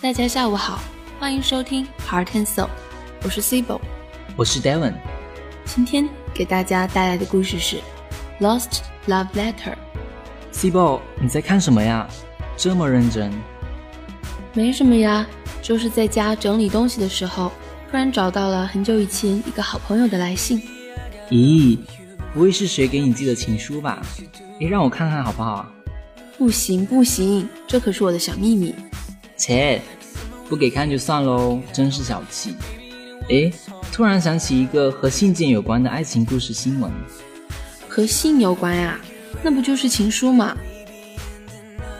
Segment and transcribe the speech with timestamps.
[0.00, 0.78] 大家下午好，
[1.18, 2.68] 欢迎收听 Heart and Soul，
[3.24, 3.80] 我是 Cibo，
[4.36, 4.94] 我是 Devon。
[5.64, 7.76] 今天给大家带来的故事是
[8.40, 9.74] 《Lost Love Letter》。
[10.52, 12.06] Cibo，你在看什么呀？
[12.56, 13.32] 这么认真？
[14.54, 15.26] 没什么呀，
[15.60, 17.50] 就是在家整理东西的时候，
[17.90, 20.62] 突然找到了很久以前一个好朋友的来信。
[21.30, 21.78] 咦，
[22.36, 24.02] 不会是谁给你寄的情书吧？
[24.60, 25.66] 你，让我看看好不好？
[26.36, 28.74] 不行不行，这可是我的小秘密。
[29.38, 29.80] 切。
[30.46, 32.54] 不给看就算喽，真是小气。
[33.30, 33.50] 诶，
[33.90, 36.92] 突然想起一个和信件有关的爱情故事新闻。
[37.88, 39.00] 和信有关呀？
[39.42, 40.54] 那不就是情书吗？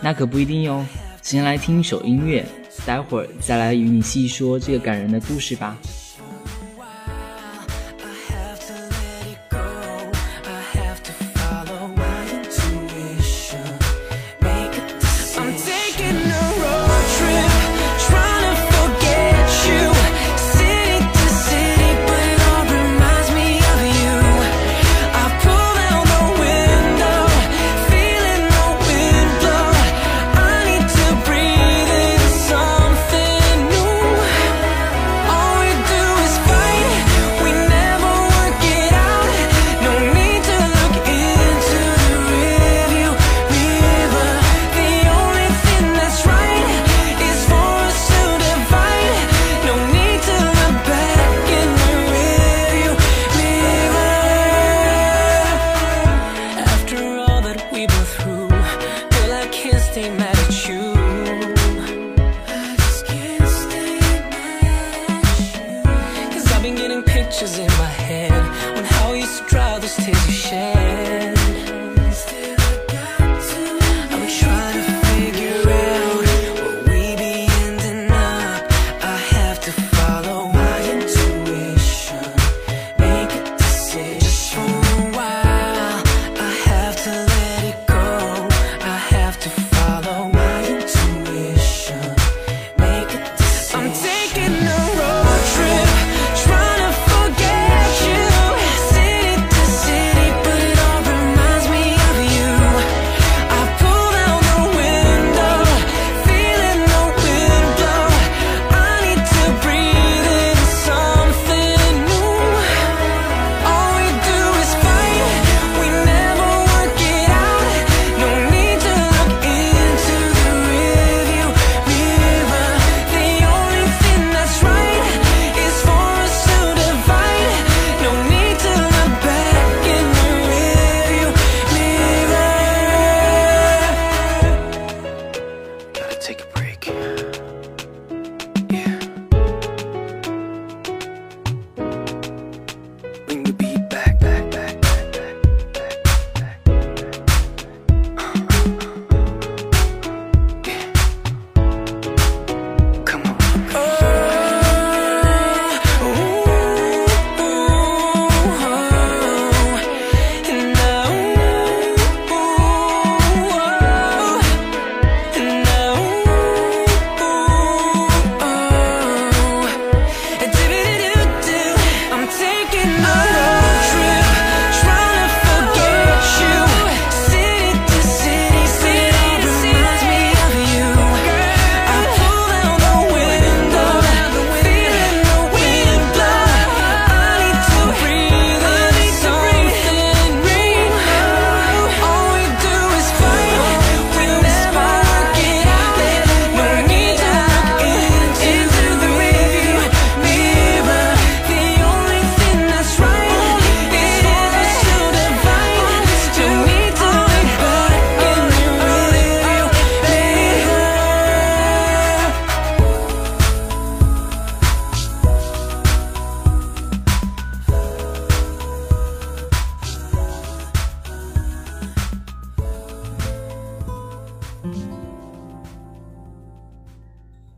[0.00, 0.86] 那可不一定哟。
[1.22, 2.46] 先来听一首音乐，
[2.86, 5.76] 待会儿再来与你细说这个感人的故事吧。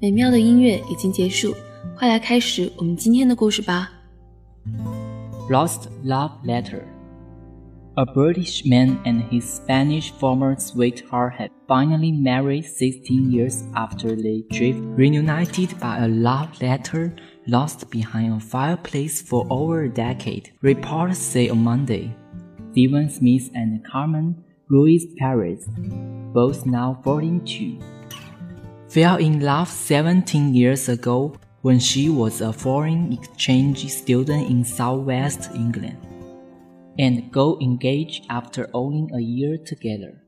[0.01, 1.55] 美妙的音乐已经结束，
[1.97, 3.89] 快来开始我们今天的故事吧。
[5.49, 6.83] Lost Love Letter
[7.95, 14.43] A British man and his Spanish former sweetheart had finally married 16 years after they
[14.49, 17.11] drift reunited by a love letter
[17.47, 22.13] lost behind a fireplace for over a decade, reports say on Monday.
[22.71, 24.35] Stephen Smith and Carmen
[24.69, 25.67] Ruiz Perez,
[26.33, 27.79] both now 42,
[28.92, 35.50] fell in love 17 years ago when she was a foreign exchange student in southwest
[35.54, 35.96] England,
[36.98, 40.22] and got engaged after only a year together.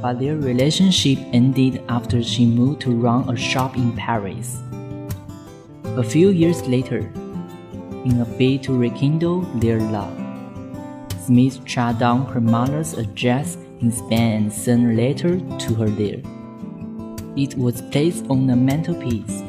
[0.00, 4.62] But their relationship ended after she moved to run a shop in Paris.
[5.84, 7.00] A few years later,
[8.06, 10.16] in a bid to rekindle their love,
[11.26, 16.22] Smith tracked down her mother's address in Spain and sent a letter to her there.
[17.38, 19.44] It was placed on a mantelpiece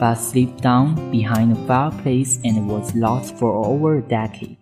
[0.00, 4.56] but slipped down behind the fireplace and was lost for over a decade.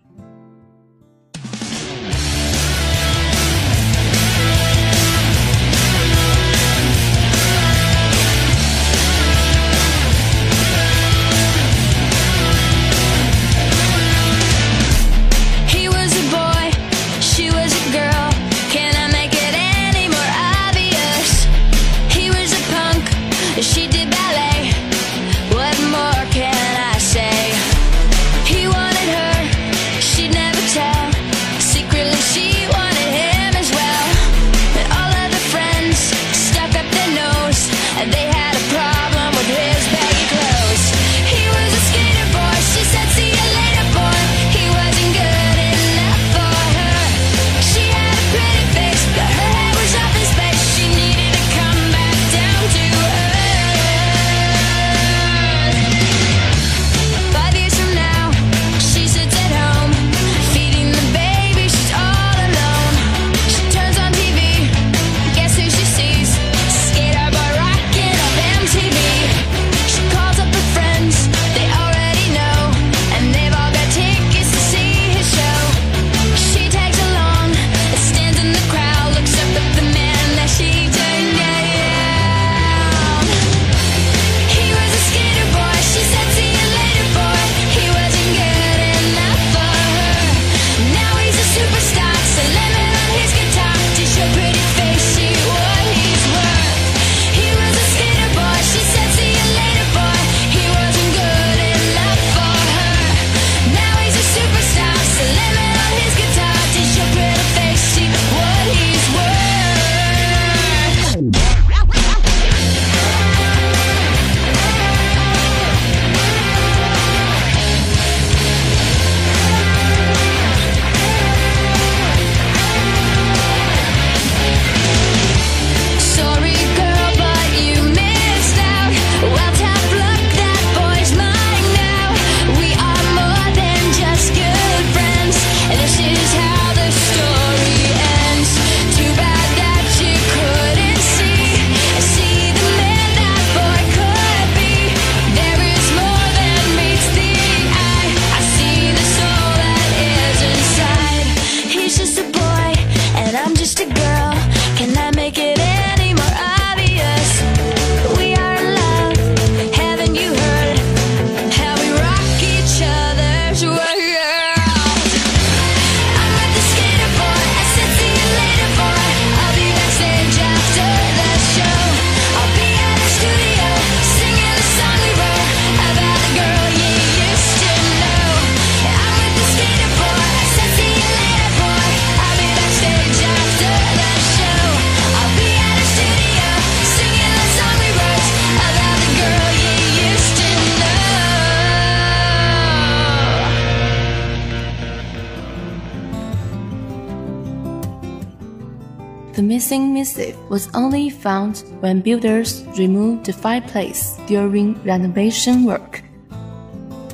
[199.57, 206.03] Missing missive was only found when builders removed the fireplace during renovation work.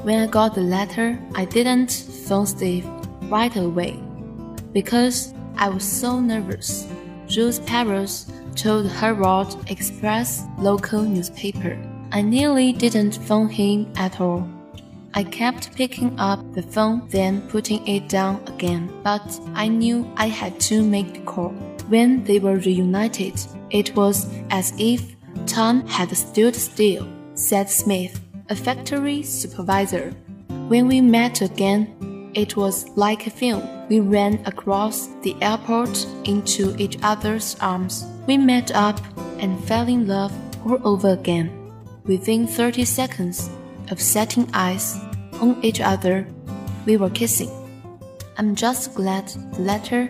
[0.02, 2.86] When I got the letter, I didn't phone Steve
[3.32, 3.98] right away
[4.74, 6.86] because I was so nervous.
[7.34, 11.80] Ruiz Perez told Herald Express local newspaper.
[12.12, 14.46] I nearly didn't phone him at all.
[15.14, 20.28] I kept picking up the phone, then putting it down again, but I knew I
[20.28, 21.56] had to make the call.
[21.90, 28.56] When they were reunited, it was as if time had stood still, said Smith, a
[28.56, 30.12] factory supervisor.
[30.68, 33.68] When we met again, it was like a film.
[33.90, 38.06] We ran across the airport into each other's arms.
[38.28, 39.00] We met up
[39.40, 40.34] and fell in love
[40.66, 41.52] all over again.
[42.06, 43.50] Within 30 seconds
[43.92, 45.00] of setting eyes
[45.42, 46.26] on each other,
[46.86, 47.52] we were kissing.
[48.38, 50.10] I'm just glad the letter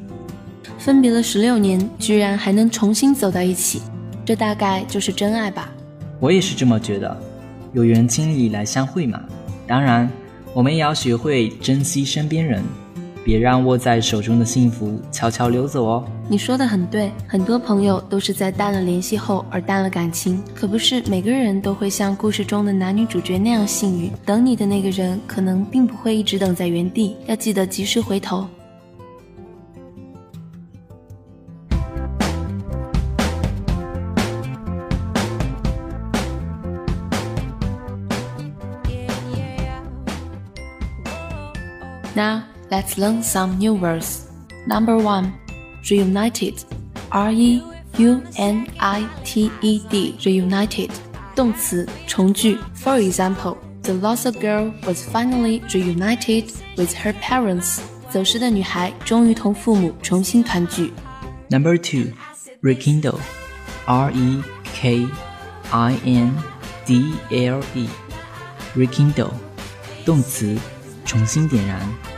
[0.83, 3.79] 分别了十六年，居然还能重新走到一起，
[4.25, 5.69] 这大概就是真爱吧？
[6.19, 7.15] 我也是这么觉得，
[7.71, 9.21] 有缘千里来相会嘛。
[9.67, 10.09] 当然，
[10.55, 12.63] 我们也要学会珍惜身边人。
[13.23, 16.03] 别让握在手中的幸福悄悄溜走哦。
[16.27, 24.11] 你说的很对，很多朋友都是在淡了联系后而淡了感情，可不是每个人都会像故事中的男女主角那样幸运。
[24.25, 28.47] 等你的那个人可能并不会一直等在原地，要记得及时回头。
[42.20, 42.44] Now.
[42.68, 44.26] Let's learn some new words.
[44.66, 45.34] Number one,
[45.88, 46.64] reunited.
[47.12, 47.62] R E
[47.98, 50.16] U N I T E D.
[50.18, 50.90] Reunited.
[51.36, 52.58] 动词重聚.
[52.74, 57.78] For example, the lost girl was finally reunited with her parents.
[58.10, 60.92] 走失的女孩终于同父母重新团聚.
[61.48, 62.12] Number two,
[62.62, 63.20] rekindle.
[63.84, 65.06] R E K
[65.70, 66.36] I N
[66.84, 67.88] D L E.
[68.74, 69.30] Rekindle.
[70.04, 70.58] 动词
[71.04, 72.09] 重新点燃。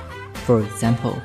[0.45, 1.21] for example,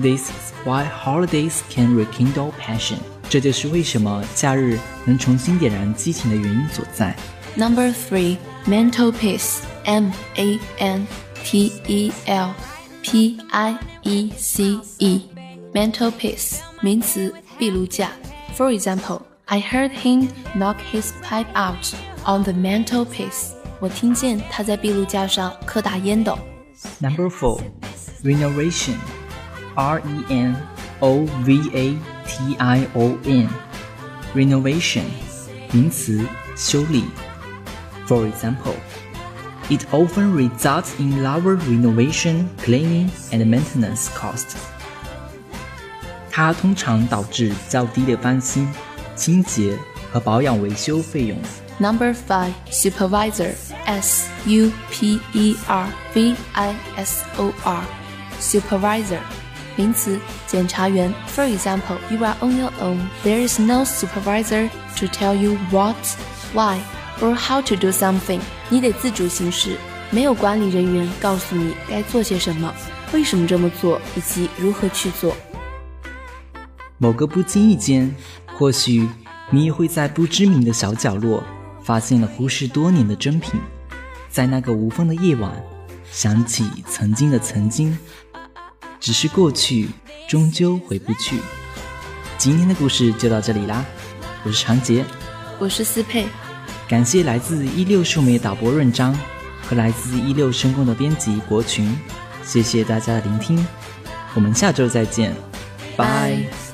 [0.00, 0.30] these
[0.64, 2.98] why holidays can rekindle passion。
[3.28, 7.14] 这就是为什么假日能重新点燃激情的原因所在。
[7.56, 9.58] Number three, mantelpiece.
[9.84, 11.06] M A N
[11.42, 12.50] T E L
[13.02, 15.22] P I E C E.
[15.72, 18.10] Mantelpiece 名词，壁炉架。
[18.56, 21.94] For example, I heard him knock his pipe out
[22.24, 23.54] on the mantelpiece.
[27.30, 27.60] four.
[28.23, 28.95] renovation,
[29.75, 30.55] R E N
[30.99, 31.97] O V A
[32.27, 33.49] T I O N,
[34.33, 35.03] renovation,
[35.71, 37.05] 名词，修理。
[38.07, 38.75] For example,
[39.69, 44.55] it often results in lower renovation, cleaning, and maintenance costs.
[46.31, 48.67] 它通常导致较低的翻新、
[49.15, 49.77] 清洁
[50.11, 51.37] 和保养维修费用。
[51.79, 53.53] Number five, supervisor.
[53.85, 57.83] S U P E R V I S O R
[58.40, 59.20] supervisor
[59.76, 61.12] 名词，检查员。
[61.34, 62.98] For example, you are on your own.
[63.22, 65.96] There is no supervisor to tell you what,
[66.52, 66.80] why,
[67.20, 68.40] or how to do something.
[68.68, 69.76] 你得自主行事，
[70.10, 72.74] 没有管理人员告诉你该做些什么，
[73.12, 75.36] 为什么这么做，以及如何去做。
[76.98, 78.14] 某个不经意间，
[78.46, 79.08] 或许
[79.50, 81.42] 你也会在不知名的小角落
[81.82, 83.58] 发现了忽视多年的珍品，
[84.28, 85.50] 在那个无风的夜晚，
[86.10, 87.96] 想起曾经的曾经。
[89.00, 89.88] 只是过去，
[90.28, 91.40] 终究回不去。
[92.36, 93.84] 今天的故事就到这里啦，
[94.44, 95.04] 我是常杰，
[95.58, 96.26] 我是思佩，
[96.86, 99.18] 感谢来自一六数媒导播润章
[99.62, 101.98] 和来自一六声工的编辑国群，
[102.44, 103.66] 谢谢大家的聆听，
[104.34, 105.34] 我们下周再见，
[105.96, 106.69] 拜。